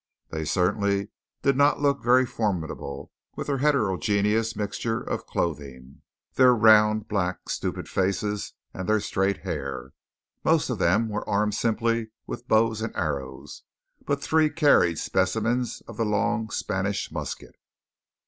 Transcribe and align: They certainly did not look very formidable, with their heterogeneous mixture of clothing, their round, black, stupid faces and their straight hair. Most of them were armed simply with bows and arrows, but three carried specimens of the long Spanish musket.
They 0.31 0.45
certainly 0.45 1.09
did 1.43 1.55
not 1.55 1.79
look 1.79 2.01
very 2.01 2.25
formidable, 2.25 3.11
with 3.35 3.45
their 3.45 3.59
heterogeneous 3.59 4.55
mixture 4.55 4.99
of 4.99 5.27
clothing, 5.27 6.01
their 6.33 6.55
round, 6.55 7.07
black, 7.07 7.47
stupid 7.49 7.87
faces 7.87 8.53
and 8.73 8.89
their 8.89 8.99
straight 8.99 9.41
hair. 9.41 9.91
Most 10.43 10.71
of 10.71 10.79
them 10.79 11.07
were 11.07 11.29
armed 11.29 11.53
simply 11.53 12.09
with 12.25 12.47
bows 12.47 12.81
and 12.81 12.95
arrows, 12.95 13.61
but 14.03 14.23
three 14.23 14.49
carried 14.49 14.97
specimens 14.97 15.81
of 15.87 15.97
the 15.97 16.05
long 16.05 16.49
Spanish 16.49 17.11
musket. 17.11 17.53